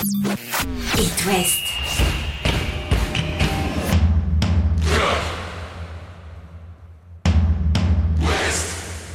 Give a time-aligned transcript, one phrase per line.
[0.00, 1.58] It West.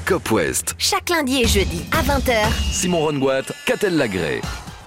[0.05, 0.75] Cop West.
[0.77, 2.51] Chaque lundi et jeudi à 20h.
[2.73, 4.41] Simon Rongoat, Catel Lagré.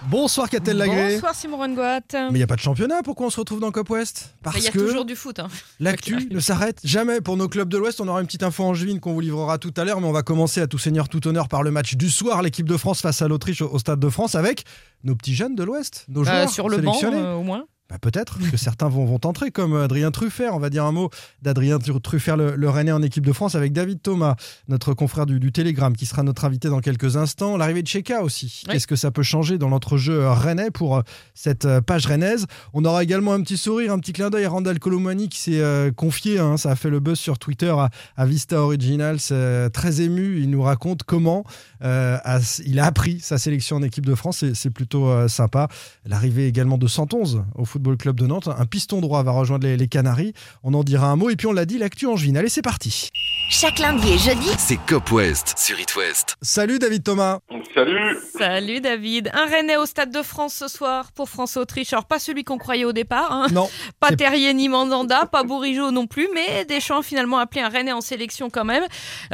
[0.09, 1.15] Bonsoir Catel Lagré.
[1.15, 2.01] Bonsoir Simon Rengoat.
[2.13, 4.57] Mais il n'y a pas de championnat, pourquoi on se retrouve dans Cop West Parce
[4.59, 5.41] Il y a que toujours du foot.
[5.41, 5.49] hein.
[5.81, 7.21] l'actu ne s'arrête jamais.
[7.21, 9.75] Pour nos clubs de l'Ouest, on aura une petite info angevine qu'on vous livrera tout
[9.77, 12.09] à l'heure, mais on va commencer à tout seigneur, tout honneur par le match du
[12.09, 14.65] soir, l'équipe de France face à l'Autriche au Stade de France avec
[15.03, 17.21] nos petits jeunes de l'Ouest, nos Euh, joueurs sur le banc, sélectionnés.
[17.27, 17.65] euh, au moins.
[17.89, 20.55] Bah, Peut-être que certains vont, vont entrer, comme Adrien Truffert.
[20.55, 21.11] On va dire un mot
[21.43, 24.35] d'Adrien Tru- Truffert, le, le Rennais en équipe de France, avec David Thomas,
[24.69, 27.57] notre confrère du, du Télégramme, qui sera notre invité dans quelques instants.
[27.57, 28.63] L'arrivée de Cheka aussi.
[28.67, 28.73] Oui.
[28.73, 31.03] Qu'est-ce que ça peut changer dans notre jeu euh, rennais pour euh,
[31.35, 32.47] cette euh, page rennaise?
[32.73, 35.61] On aura également un petit sourire, un petit clin d'œil à Randall Colomani qui s'est
[35.61, 36.39] euh, confié.
[36.39, 39.19] hein, ça a fait le buzz sur Twitter à, à Vista Originals.
[39.31, 40.41] euh, très ému.
[40.41, 41.45] Il nous raconte comment
[41.83, 44.45] euh, a- il a appris sa sélection en équipe de France.
[44.55, 45.69] C'est- plutôt sympa.
[46.05, 48.49] L'arrivée également de 111 au Football Club de Nantes.
[48.49, 50.33] Un piston droit va rejoindre les, les Canaries.
[50.63, 51.29] On en dira un mot.
[51.29, 52.39] Et puis on l'a dit, l'actu angevine.
[52.39, 53.11] Allez, c'est parti.
[53.51, 56.37] Chaque lundi et jeudi, C'est Cop West sur It West.
[56.41, 57.41] Salut David Thomas.
[57.75, 59.31] Salut Salut David.
[59.35, 61.93] Un Rennais au Stade de France ce soir pour France-Autriche.
[61.93, 63.31] Alors pas celui qu'on croyait au départ.
[63.31, 63.47] hein.
[63.53, 63.69] Non,
[64.01, 67.93] Pas Terrier ni Mandanda, pas Bourigeau non plus, mais Deschamps finalement a appelé un Rennais
[67.93, 68.85] en sélection quand même.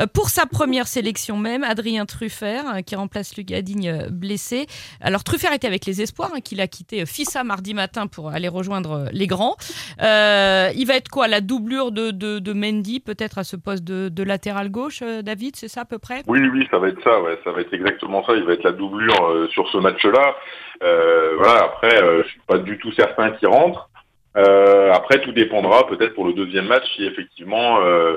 [0.00, 4.66] Euh, pour sa première sélection même, Adrien Truffert, euh, qui remplace Lugadigne euh, blessé.
[5.00, 8.48] Alors Truffert était avec les espoirs, hein, qu'il a quitté Fissa mardi matin pour aller
[8.48, 9.56] rejoindre euh, les grands.
[10.02, 14.08] Euh, il va être quoi La doublure de, de, Mendy, peut-être à ce poste de,
[14.08, 16.22] de latéral gauche, euh, David, c'est ça à peu près?
[16.26, 18.34] Oui, oui, ça va être ça, ouais, ça va être exactement ça.
[18.34, 20.36] Il va être la doublure sur ce match-là.
[20.80, 23.88] Voilà, après, je suis pas du tout certain qu'il rentre.
[24.36, 28.16] Euh, après, tout dépendra peut-être pour le deuxième match si effectivement, euh,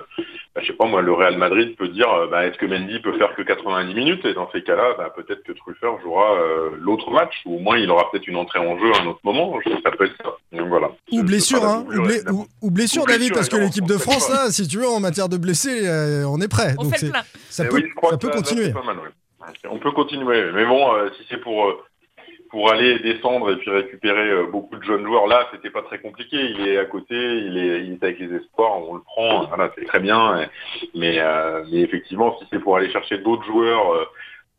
[0.55, 2.99] bah, je sais pas moi, le Real Madrid peut dire, euh, bah, est-ce que Mendy
[3.01, 4.23] peut faire que 90 minutes?
[4.25, 7.77] Et dans ces cas-là, bah, peut-être que Truffert jouera euh, l'autre match, ou au moins
[7.77, 9.59] il aura peut-être une entrée en jeu à un autre moment.
[9.65, 10.35] Je- Ça peut être ça.
[10.53, 10.89] Donc voilà.
[11.11, 12.01] ou blessure, hein, ou,
[12.71, 15.27] blessure, Ou David, blessure, parce que l'équipe de France, là, si tu veux, en matière
[15.27, 16.75] de blessés, euh, on est prêt.
[16.79, 17.21] On Donc fait c'est- le plein.
[17.49, 18.65] ça Eh peut, oui, ça peut là, continuer.
[18.65, 19.09] c'est pas mal, ouais.
[19.69, 21.77] On peut continuer, mais bon, euh, si c'est pour euh,
[22.55, 25.99] pour aller descendre et puis récupérer euh, beaucoup de jeunes joueurs, là, c'était pas très
[25.99, 26.37] compliqué.
[26.37, 29.73] Il est à côté, il est, il est avec les espoirs, on le prend, voilà,
[29.77, 30.47] c'est très bien.
[30.95, 34.05] mais, euh, mais effectivement, si c'est pour aller chercher d'autres joueurs euh,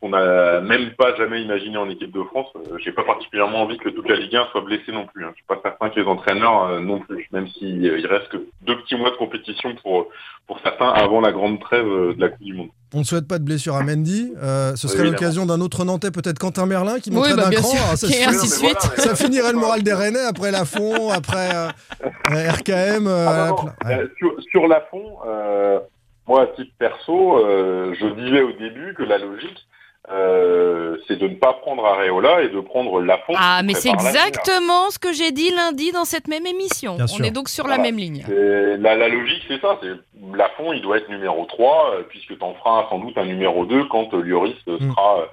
[0.01, 3.79] qu'on n'a même pas jamais imaginé en équipe de France, euh, j'ai pas particulièrement envie
[3.79, 5.25] que toute la Ligue 1 soit blessée non plus.
[5.25, 5.29] Hein.
[5.33, 8.37] Je suis pas certain que les entraîneurs euh, non plus, même s'il il reste que
[8.63, 10.09] deux petits mois de compétition pour
[10.47, 12.69] pour certains avant la grande trêve euh, de la Coupe du Monde.
[12.95, 14.33] On ne souhaite pas de blessure à Mendy.
[14.41, 17.51] Euh, ce serait l'occasion d'un autre Nantais, peut-être Quentin Merlin, qui Oui, monterait bah, d'un
[17.51, 17.71] cran.
[17.73, 18.91] Alors, ça, ainsi Oui, voilà, suite.
[18.97, 21.69] mais- ça finirait le moral des Rennais après Lafont, après euh,
[22.33, 23.07] euh, RKM.
[23.09, 23.65] euh, Ah, non, non.
[23.89, 23.99] ouais.
[24.03, 25.81] Euh, sur, sur la fond, euh,
[26.29, 29.67] moi, à titre perso, euh, je disais au début que la logique,
[30.13, 33.35] euh, c'est de ne pas prendre Areola et de prendre Lafont.
[33.37, 36.95] Ah, mais c'est exactement ce que j'ai dit lundi dans cette même émission.
[36.97, 37.25] Bien On sûr.
[37.25, 38.25] est donc sur la même ligne.
[38.29, 39.79] La, la logique, c'est ça.
[39.83, 39.89] C'est
[40.37, 43.65] Lafont, il doit être numéro 3, euh, puisque tu en feras sans doute un numéro
[43.67, 44.91] 2 quand euh, Lloris euh, Mm.
[44.93, 45.29] sera,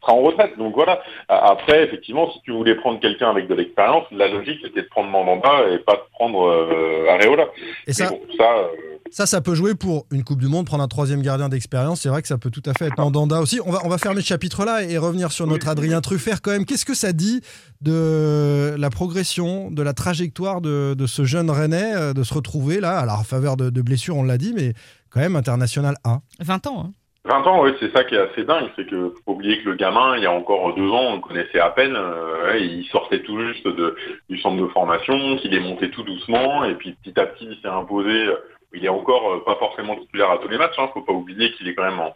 [0.00, 0.56] sera en retraite.
[0.58, 1.00] Donc voilà.
[1.28, 5.08] Après, effectivement, si tu voulais prendre quelqu'un avec de l'expérience, la logique, c'était de prendre
[5.10, 7.46] Mandanda et pas de prendre euh, Areola.
[7.86, 8.66] Et ça, Mais bon, ça, euh,
[9.10, 12.00] ça, ça peut jouer pour une Coupe du Monde, prendre un troisième gardien d'expérience.
[12.00, 13.60] C'est vrai que ça peut tout à fait être Mandanda aussi.
[13.64, 15.68] On va, on va fermer ce chapitre-là et revenir sur notre.
[15.68, 16.64] Adrien Truffert quand même.
[16.64, 17.42] Qu'est-ce que ça dit
[17.82, 22.80] de la progression, de la trajectoire de, de ce jeune Rennais, euh, de se retrouver
[22.80, 24.72] là, alors à faveur de, de blessures, on l'a dit, mais
[25.10, 26.20] quand même international A?
[26.40, 26.84] 20 ans.
[26.86, 26.92] hein.
[27.24, 29.76] 20 ans, oui, c'est ça qui est assez dingue, c'est que faut oublier que le
[29.76, 32.86] gamin, il y a encore deux ans, on le connaissait à peine, euh, ouais, il
[32.90, 33.94] sortait tout juste de,
[34.30, 37.58] du centre de formation, qu'il est monté tout doucement, et puis petit à petit, il
[37.60, 38.26] s'est imposé.
[38.72, 41.12] Euh, Il est encore euh, pas forcément titulaire à tous les matchs, hein, faut pas
[41.12, 42.14] oublier qu'il est quand même en,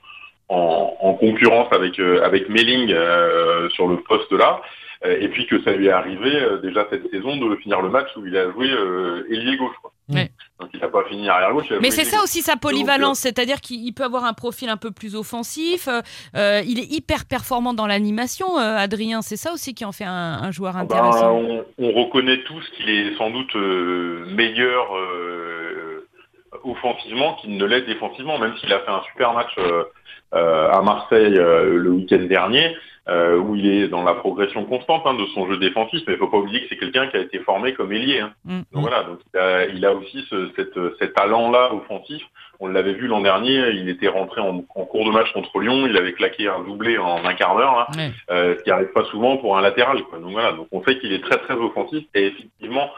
[0.49, 4.61] en, en concurrence avec euh, avec Melling euh, sur le poste là,
[5.05, 7.89] euh, et puis que ça lui est arrivé euh, déjà cette saison de finir le
[7.89, 9.77] match où il a joué euh, ailier gauche.
[9.81, 9.91] Quoi.
[10.13, 10.31] Ouais.
[10.61, 11.65] Donc il n'a pas fini arrière gauche.
[11.71, 12.25] il a Mais c'est ça gauche.
[12.25, 15.89] aussi sa polyvalence, c'est-à-dire qu'il il peut avoir un profil un peu plus offensif.
[15.89, 16.03] euh,
[16.37, 19.23] euh, il est hyper performant dans l'animation, euh, Adrien.
[19.23, 21.35] C'est ça aussi qui en fait un, un joueur Ben, intéressant.
[21.37, 25.32] on, on reconnaît tous qu'il est sans doute euh, meilleur euh,
[26.65, 29.85] offensivement qu'il ne l'est défensivement, même s'il a fait un super match euh,
[30.33, 32.75] à Marseille euh, le week-end dernier,
[33.09, 36.19] euh, où il est dans la progression constante hein, de son jeu défensif, mais il
[36.19, 38.21] faut pas oublier que c'est quelqu'un qui a été formé comme ailier.
[38.21, 38.33] hein.
[38.45, 38.61] Mm.
[38.73, 42.23] Donc voilà, donc il a, il a aussi ce, cette, cet talent-là offensif.
[42.61, 45.85] On l'avait vu l'an dernier, il était rentré en, en cours de match contre Lyon,
[45.89, 47.89] il avait claqué un doublé en un quart d'heure.
[48.31, 50.01] euh, ce qui arrive pas souvent pour un latéral.
[50.05, 50.21] Quoi.
[50.21, 52.89] Donc voilà, donc on sait qu'il est très très offensif et effectivement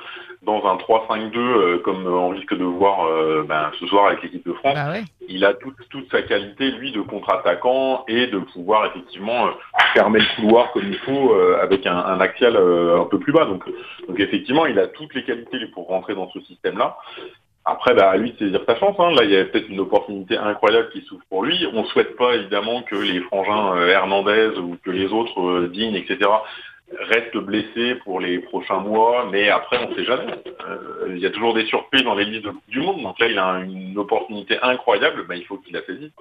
[0.42, 4.46] dans un 3-5-2 euh, comme on risque de voir euh, ben, ce soir avec l'équipe
[4.46, 5.04] de France, Bah ouais.
[5.26, 9.50] il a toute, toute sa qualité, lui, de contre-attaquant et de pouvoir effectivement euh,
[9.92, 13.32] fermer le couloir comme il faut euh, avec un, un axial euh, un peu plus
[13.32, 13.44] bas.
[13.44, 13.64] Donc,
[14.08, 16.96] donc effectivement, il a toutes les qualités pour rentrer dans ce système-là.
[17.66, 18.96] Après, bah, à lui de saisir sa chance.
[18.98, 19.12] Hein.
[19.12, 21.66] Là, il y a peut-être une opportunité incroyable qui s'ouvre pour lui.
[21.72, 26.30] On souhaite pas évidemment que les frangins Hernandez ou que les autres euh, Digne, etc.
[27.08, 29.28] restent blessés pour les prochains mois.
[29.32, 30.34] Mais après, on sait jamais.
[31.08, 33.02] Il y a toujours des surprises dans les listes du Monde.
[33.02, 35.24] Donc là, il a une opportunité incroyable.
[35.26, 36.12] Bah, il faut qu'il la saisisse.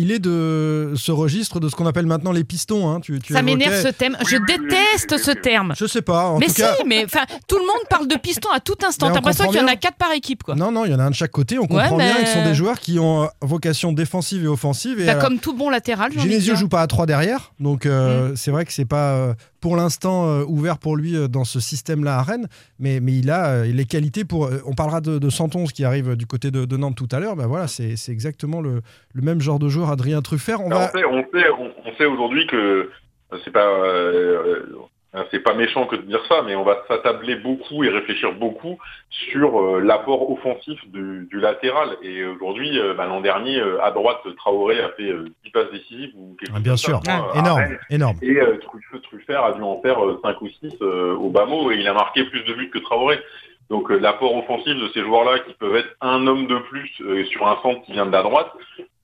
[0.00, 2.88] Il est de ce registre de ce qu'on appelle maintenant les pistons.
[2.88, 3.00] Hein.
[3.00, 4.16] Tu, tu Ça m'énerve ce thème.
[4.26, 5.74] Je déteste ce terme.
[5.76, 6.26] Je sais pas.
[6.28, 7.04] En mais tout si, cas, mais
[7.48, 9.08] tout le monde parle de piston à tout instant.
[9.08, 10.54] T'as l'impression qu'il y en a quatre par équipe, quoi.
[10.54, 11.58] non, non, il y en a un de chaque côté.
[11.58, 15.00] On comprend mais- bien ce sont des joueurs qui ont euh, vocation défensive et offensive.
[15.00, 17.88] Et Bah, euh, comme tout bon latéral, Genesio joue pas à 3 derrière, donc Mm.
[17.90, 22.18] euh, c'est vrai que c'est pas euh, pour l'instant ouvert pour lui dans ce système-là
[22.18, 22.46] à Rennes,
[22.78, 24.48] mais, mais il a les qualités pour.
[24.64, 27.34] on parlera de, de Santonge qui arrive du côté de, de Nantes tout à l'heure.
[27.34, 28.82] Ben voilà, c'est c'est exactement le,
[29.14, 30.60] le même genre de joueur, Adrien Truffert.
[30.60, 30.90] On va.
[30.92, 32.90] On sait, on sait, on, on sait aujourd'hui que
[33.32, 34.62] euh, c'est pas, euh,
[35.14, 38.32] euh, c'est pas méchant que de dire ça, mais on va s'attabler beaucoup et réfléchir
[38.34, 38.78] beaucoup
[39.10, 41.96] sur euh, l'apport offensif du, du latéral.
[42.02, 46.12] Et aujourd'hui, euh, bah, l'an dernier, à droite, Traoré a fait euh, 10 passes décisives
[46.14, 48.16] ou quelque Ah, bien sûr, ça, à énorme, énorme.
[48.22, 48.38] Et
[49.02, 52.24] Truffert a dû en faire 5 ou 6 au bas mot et il a marqué
[52.24, 53.18] plus de buts que Traoré.
[53.70, 57.46] Donc l'apport offensif de ces joueurs-là qui peuvent être un homme de plus euh, sur
[57.46, 58.50] un centre qui vient de la droite,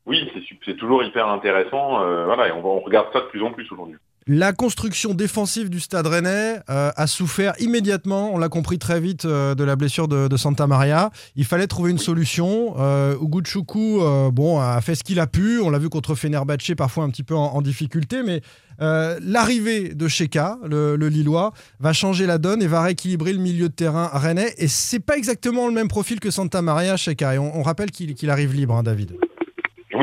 [0.07, 0.19] oui,
[0.65, 2.03] c'est toujours hyper intéressant.
[2.03, 3.97] euh, voilà, et on, on regarde ça de plus en plus aujourd'hui.
[4.27, 9.27] La construction défensive du Stade Rennais euh, a souffert immédiatement, on l'a compris très vite,
[9.27, 11.11] euh, de la blessure de, de Santa Maria.
[11.37, 12.75] Il fallait trouver une solution.
[12.79, 15.61] Euh, Uguchuku, euh, bon, a fait ce qu'il a pu.
[15.61, 18.41] On l'a vu contre Fenerbahçe, parfois un petit peu en, en difficulté, mais
[18.81, 23.41] euh, l'arrivée de Sheka, le, le Lillois, va changer la donne et va rééquilibrer le
[23.41, 24.55] milieu de terrain rennais.
[24.57, 27.35] Et c'est pas exactement le même profil que Santa Maria, Sheka.
[27.35, 29.19] Et on, on rappelle qu'il qu'il arrive libre, hein, David.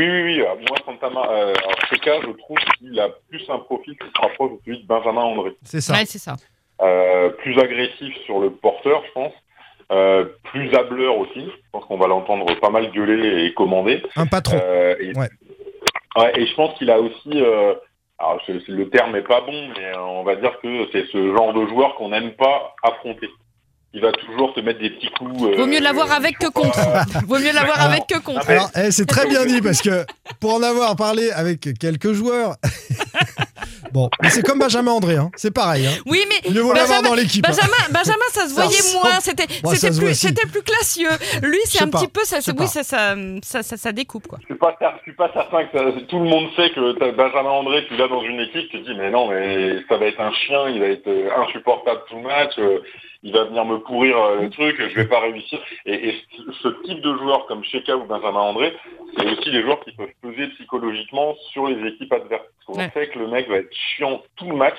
[0.01, 0.41] Oui, oui, oui.
[0.41, 4.21] euh, Moi, Santama, euh, alors Cheka, je trouve qu'il a plus un profil qui se
[4.21, 5.51] rapproche de celui de Benjamin André.
[5.63, 5.93] C'est ça.
[5.93, 6.35] Ouais, c'est ça.
[6.81, 9.33] Euh, plus agressif sur le porteur, je pense.
[9.91, 11.45] Euh, plus hableur aussi.
[11.45, 14.01] Je pense qu'on va l'entendre pas mal gueuler et commander.
[14.15, 14.57] Un patron.
[14.61, 15.27] Euh, et, Ouais.
[16.17, 17.73] Ouais, et je pense qu'il a aussi, euh,
[18.19, 21.05] alors c'est- c'est- le terme est pas bon, mais euh, on va dire que c'est
[21.07, 23.29] ce genre de joueur qu'on n'aime pas affronter.
[23.93, 25.43] Il va toujours te mettre des petits coups.
[25.43, 26.79] euh, Vaut mieux l'avoir avec que contre.
[27.27, 28.49] Vaut mieux l'avoir avec que contre.
[28.49, 30.05] Alors, eh, c'est très bien dit parce que
[30.39, 32.55] pour en avoir parlé avec quelques joueurs.
[33.91, 35.29] bon, mais c'est comme Benjamin André, hein.
[35.35, 35.85] c'est pareil.
[35.87, 35.91] Hein.
[36.05, 37.45] Oui, mais Mieux vaut l'avoir Benjamin, dans l'équipe.
[37.45, 37.51] hein.
[37.51, 39.19] Benjamin, Benjamin, ça se voyait moins.
[39.19, 41.09] C'était, Ouais, plus, c'était plus classieux.
[41.43, 41.99] Lui, c'est un pas.
[41.99, 42.37] petit peu ça.
[42.57, 44.39] Oui, ça, ça, ça, ça, ça découpe quoi.
[44.41, 47.11] Je suis pas, cer- je suis pas certain que ça- tout le monde sait que
[47.11, 50.05] Benjamin André, tu l'as dans une équipe, tu te dis mais non, mais ça va
[50.05, 52.79] être un chien, il va être euh, insupportable tout le match, euh,
[53.23, 55.59] il va venir me pourrir euh, le truc, je vais pas réussir.
[55.85, 56.15] Et, et
[56.63, 58.73] ce type de joueurs comme Sheka ou Benjamin André,
[59.17, 62.41] c'est aussi des joueurs qui peuvent peser psychologiquement sur les équipes adverses.
[62.67, 62.89] Ouais.
[62.93, 64.77] sait que le mec va être chiant tout le match,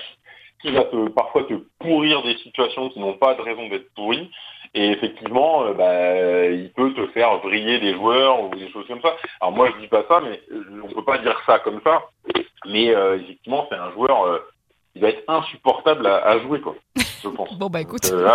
[0.60, 4.30] qui va te, parfois te pourrir des situations qui n'ont pas de raison d'être pourries.
[4.74, 9.02] Et effectivement, euh, bah, il peut te faire briller des joueurs ou des choses comme
[9.02, 9.16] ça.
[9.40, 10.40] Alors moi, je dis pas ça, mais
[10.82, 12.04] on peut pas dire ça comme ça.
[12.66, 14.38] Mais euh, effectivement, c'est un joueur, euh,
[14.94, 16.74] il va être insupportable à, à jouer, quoi.
[16.96, 17.52] Je pense.
[17.58, 18.08] Bon bah écoute.
[18.12, 18.30] Euh,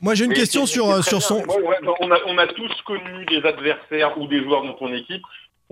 [0.00, 1.26] Moi, j'ai une mais question sur, sur bien.
[1.26, 1.38] son.
[1.40, 4.92] Ouais, ouais, on, a, on a tous connu des adversaires ou des joueurs dans ton
[4.92, 5.22] équipe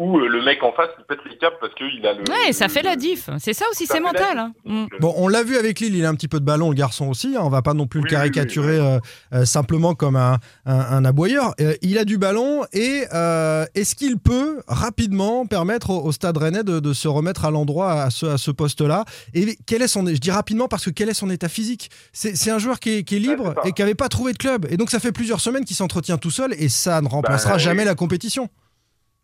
[0.00, 2.20] où euh, le mec en face, il pète les câbles parce qu'il a le...
[2.22, 3.28] Ouais, ça fait la diff.
[3.38, 4.38] C'est ça aussi, Ça c'est mental.
[4.38, 4.52] hein.
[4.64, 4.86] Mm.
[4.98, 7.08] Bon, on l'a vu avec Lille, il a un petit peu de ballon, le garçon
[7.08, 7.34] aussi.
[7.36, 8.98] hein, on va pas non plus le Oui, oui, caricaturer oui, euh,
[9.34, 11.54] euh, simplement comme un, un, un aboyeur.
[11.60, 16.36] Euh, il a du ballon et euh, est-ce qu'il peut rapidement permettre au, au Stade
[16.38, 19.04] Rennais de, de se remettre à l'endroit à ce, à ce poste-là?
[19.34, 21.90] Et quel est son, je dis rapidement parce que quel est son état physique?
[22.12, 24.38] C'est c'est un joueur qui est, qui est libre et qui n'avait pas trouvé de
[24.38, 24.66] club.
[24.70, 27.58] Et donc ça fait plusieurs semaines qu'il s'entretient tout seul et ça ne remplacera Bah,
[27.58, 27.86] jamais oui.
[27.88, 28.48] la compétition.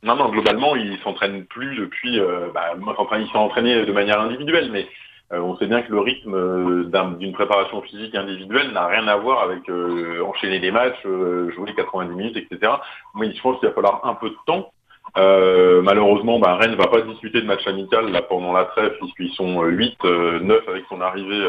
[0.02, 2.20] Non, non, globalement, il s'entraîne plus depuis.
[2.20, 4.86] euh, bah, enfin, il s'est entraîné de manière individuelle, mais
[5.32, 9.08] euh, on sait bien que le rythme euh, d'un- d'une préparation physique individuelle n'a rien
[9.08, 12.72] à voir avec euh, enchaîner des matchs, euh, jouer 90 minutes, etc.
[13.14, 14.70] Moi, je pense qu'il va falloir un peu de temps.
[15.16, 19.32] Euh, malheureusement, bah, Rennes va pas discuter de match amical là pendant la trêve puisqu'ils
[19.32, 21.42] sont euh, 8, euh, 9 avec son arrivée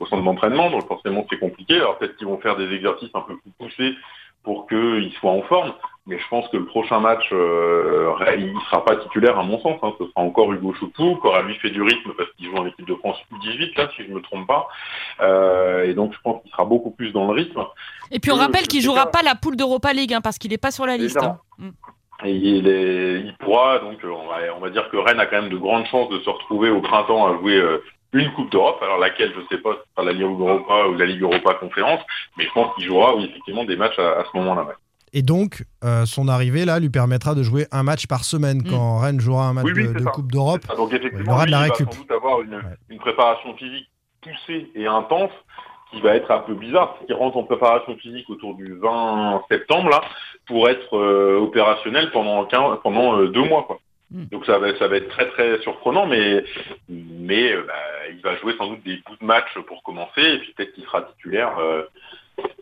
[0.00, 1.76] au centre d'entraînement, donc forcément c'est compliqué.
[1.76, 3.94] Alors peut-être qu'ils vont faire des exercices un peu plus poussés
[4.42, 5.72] pour qu'ils soient en forme.
[6.06, 9.78] Mais je pense que le prochain match, euh, il sera pas titulaire à mon sens.
[9.82, 9.92] Hein.
[9.98, 12.66] Ce sera encore Hugo Choutou, qui aura lui fait du rythme parce qu'il joue en
[12.66, 14.66] équipe de France U18, là, si je me trompe pas.
[15.20, 17.62] Euh, et donc je pense qu'il sera beaucoup plus dans le rythme.
[18.10, 19.18] Et puis on Euh, rappelle qu'il sais jouera pas.
[19.18, 21.18] pas la poule d'Europa League hein, parce qu'il est pas sur la liste.
[21.22, 21.38] hein.
[22.24, 25.40] Et il, est, il pourra, donc on va, on va dire que Rennes a quand
[25.40, 27.82] même de grandes chances de se retrouver au printemps à jouer euh,
[28.12, 28.78] une Coupe d'Europe.
[28.82, 32.00] Alors laquelle, je sais pas, ce sera la Ligue Europa ou la Ligue Europa Conférence,
[32.36, 34.62] mais je pense qu'il jouera oui, effectivement des matchs à, à ce moment-là.
[34.64, 34.74] ouais.
[35.12, 38.98] Et donc, euh, son arrivée là lui permettra de jouer un match par semaine quand
[38.98, 40.04] Rennes jouera un match Oui, oui, de, de.
[40.04, 40.60] Coupe d'Europe.
[40.68, 41.86] Ah, Donc effectivement, il aura de la il récup.
[41.86, 42.60] va sans doute avoir une, Ouais.
[42.90, 43.88] une préparation physique
[44.22, 45.32] poussée et intense
[45.90, 49.88] qui va être un peu bizarre, qui rentre en préparation physique autour du 20 septembre
[49.90, 50.00] là,
[50.46, 53.80] pour être euh, opérationnel pendant 15, pendant euh, deux mois quoi.
[54.12, 54.26] Mm.
[54.26, 56.44] Donc ça va, ça va être très très surprenant, mais
[56.88, 57.74] mais euh, bah,
[58.20, 60.84] il va jouer sans doute des bouts de match pour commencer, et puis peut-être qu'il
[60.84, 61.58] sera titulaire.
[61.58, 61.82] Euh,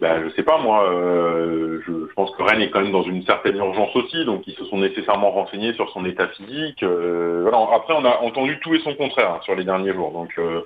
[0.00, 3.02] bah, je sais pas moi, euh, je, je pense que Rennes est quand même dans
[3.02, 6.82] une certaine urgence aussi, donc ils se sont nécessairement renseignés sur son état physique.
[6.82, 7.58] euh, voilà.
[7.74, 10.62] Après, on a entendu tout et son contraire hein, sur les derniers jours, donc euh,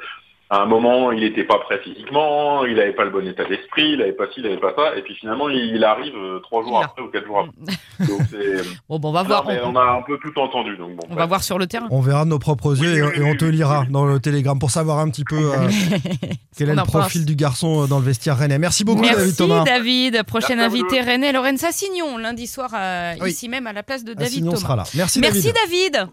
[0.54, 3.92] à un moment, il n'était pas prêt physiquement, il n'avait pas le bon état d'esprit,
[3.92, 6.62] il n'avait pas ci, il n'avait pas ça, et puis finalement, il, arrive euh, trois
[6.62, 8.06] jours après ou quatre jours après.
[8.06, 9.46] Donc, c'est- Bon, bon, on va voir.
[9.48, 11.02] On, on a un peu tout entendu, donc bon.
[11.04, 11.18] on bref.
[11.20, 11.86] va voir sur le terrain.
[11.90, 13.92] On verra de nos propres yeux Oui, et, oui, et on te lira oui, oui.
[13.94, 15.68] dans le télégramme pour savoir un petit peu euh,
[16.58, 17.26] quel est le profil pense.
[17.26, 18.58] du garçon euh, dans le vestiaire rennais.
[18.58, 19.64] Merci beaucoup David Merci Thomas.
[19.64, 20.22] David.
[20.24, 23.30] Prochaine Merci invitée René Lorenza Signon lundi soir euh, Oui.
[23.30, 24.60] ici même à la place de Ah, David sinon, on Thomas.
[24.62, 24.84] sera là.
[24.94, 25.92] Merci, Merci David.
[25.94, 26.08] David.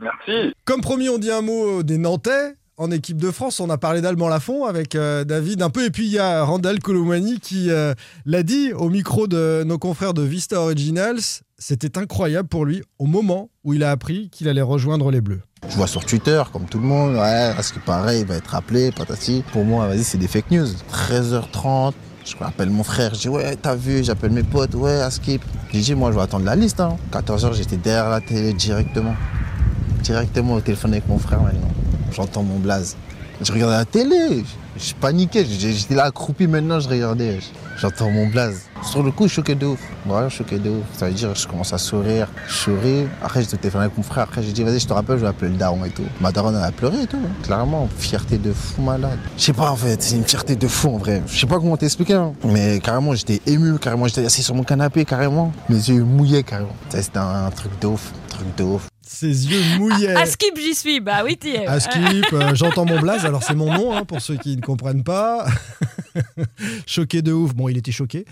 [0.00, 0.54] Merci.
[0.66, 2.54] Comme promis, on dit un mot des Nantais.
[2.80, 5.84] En équipe de France, on a parlé d'Alban Lafont avec euh, David un peu.
[5.84, 7.92] Et puis il y a Randall Colomani qui euh,
[8.24, 11.18] l'a dit au micro de nos confrères de Vista Originals.
[11.58, 15.40] C'était incroyable pour lui au moment où il a appris qu'il allait rejoindre les Bleus.
[15.68, 18.36] Je vois sur Twitter, comme tout le monde, ouais, à ce qui paraît, il va
[18.36, 19.42] être appelé, patati.
[19.52, 20.68] Pour moi, vas-y, c'est des fake news.
[20.92, 21.94] 13h30,
[22.24, 25.42] je rappelle mon frère, je dis, ouais, t'as vu, j'appelle mes potes, ouais, à skip.
[25.72, 26.78] J'ai dit, moi, je vais attendre la liste.
[26.78, 26.96] Hein.
[27.10, 29.16] 14h, j'étais derrière la télé directement.
[30.04, 31.72] Directement au téléphone avec mon frère, maintenant.
[32.12, 32.96] J'entends mon blaze.
[33.40, 34.44] Je regardais la télé,
[34.76, 37.38] je paniquais, j'étais là accroupi maintenant, je regardais.
[37.80, 38.62] J'entends mon blaze.
[38.82, 39.78] Sur le coup, je suis choqué de ouf.
[40.04, 40.84] Voilà, choqué de ouf.
[40.92, 43.06] Ça veut dire, je commence à sourire, je souris.
[43.22, 44.24] Après, j'étais au téléphone avec mon frère.
[44.24, 46.02] Après, j'ai dit, vas-y, je te rappelle, je vais appeler le daron et tout.
[46.20, 47.20] Ma daronne, elle a pleuré et tout.
[47.44, 49.18] Clairement, fierté de fou malade.
[49.36, 51.22] Je sais pas, en fait, c'est une fierté de fou, en vrai.
[51.28, 52.32] Je sais pas comment t'expliquer, hein.
[52.42, 55.52] Mais carrément, j'étais ému, carrément, j'étais assis sur mon canapé, carrément.
[55.68, 56.74] Mes yeux mouillés, carrément.
[56.88, 58.88] C'était un truc de ouf, un truc de ouf.
[59.18, 60.10] Ses yeux mouillés.
[60.10, 61.00] À skip, j'y suis.
[61.00, 61.66] Bah oui, t'y es.
[61.66, 64.60] À skip, euh, j'entends mon blaze, alors c'est mon nom hein, pour ceux qui ne
[64.62, 65.46] comprennent pas.
[66.86, 67.54] choqué de ouf.
[67.54, 68.24] Bon, il était choqué.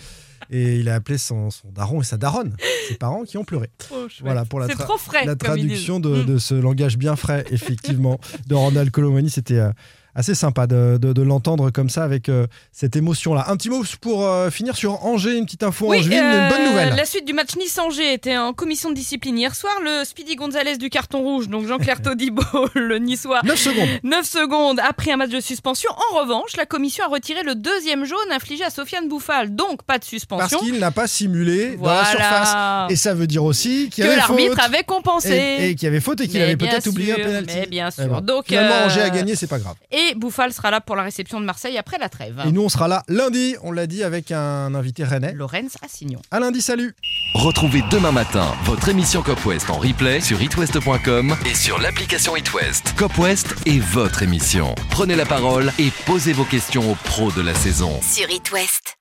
[0.50, 2.54] Et il a appelé son, son daron et sa daronne,
[2.88, 3.68] ses parents qui ont pleuré.
[3.88, 4.12] Chouette.
[4.20, 5.24] Voilà pour la, tra- trop frais.
[5.24, 6.24] la traduction de, Mm.
[6.26, 9.28] de ce langage bien frais, effectivement, de Randall Colomani.
[9.28, 9.70] C'était euh,
[10.16, 13.44] assez sympa de, de- de l'entendre comme ça avec euh, cette émotion-là.
[13.48, 16.56] Un petit mot pour euh, finir sur Angers, une petite info Oui, angevine, euh, une
[16.56, 16.94] bonne nouvelle.
[16.96, 19.74] La suite du match Nice-Angers était en commission de discipline hier soir.
[19.84, 22.42] Le Speedy Gonzalez du carton rouge, donc Jean-Claire Todibo,
[22.74, 23.88] le niçois, 9 secondes.
[24.02, 25.90] 9 secondes après un match de suspension.
[26.12, 29.94] En revanche, la commission a retiré le deuxième jaune infligé à Sofiane Bouffal, donc pas
[29.98, 30.58] de Parce suspension.
[30.60, 32.48] qu'il n'a pas simulé dans la surface.
[32.50, 32.86] Voilà.
[32.90, 35.34] Et ça veut dire aussi qu'il y que l'arbitre avait compensé.
[35.34, 37.54] Et, et qu'il y avait faute et qu'il avait peut-être oublié un sûr, penalty.
[37.54, 38.04] Mais bien sûr.
[38.04, 38.20] Mais bon.
[38.20, 39.74] Donc, Finalement, euh, Angers a gagné, c'est pas grave.
[39.92, 42.42] Et Bouffal sera là pour la réception de Marseille après la trêve.
[42.46, 45.32] Et nous, on sera là lundi, on l'a dit, avec un invité rennais.
[45.32, 46.20] Lorenz Assignon.
[46.30, 46.94] À lundi, salut
[47.34, 52.94] Retrouvez demain matin votre émission Cop West en replay sur itwest.com et sur l'application itwest.
[52.96, 54.74] Cop West est votre émission.
[54.90, 58.00] Prenez la parole et posez vos questions aux pros de la saison.
[58.02, 58.95] Sur It West.